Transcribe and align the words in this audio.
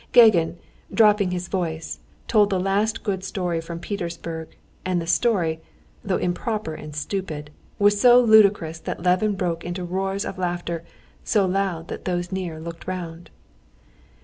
Gagin, 0.13 0.57
dropping 0.91 1.29
his 1.29 1.47
voice, 1.47 1.99
told 2.27 2.49
the 2.49 2.59
last 2.59 3.03
good 3.03 3.23
story 3.23 3.61
from 3.61 3.77
Petersburg, 3.79 4.55
and 4.83 4.99
the 4.99 5.05
story, 5.05 5.59
though 6.03 6.17
improper 6.17 6.73
and 6.73 6.95
stupid, 6.95 7.51
was 7.77 8.01
so 8.01 8.19
ludicrous 8.19 8.79
that 8.79 9.03
Levin 9.03 9.35
broke 9.35 9.63
into 9.63 9.83
roars 9.83 10.25
of 10.25 10.39
laughter 10.39 10.83
so 11.23 11.45
loud 11.45 11.87
that 11.89 12.05
those 12.05 12.31
near 12.31 12.59
looked 12.59 12.87
round. 12.87 13.29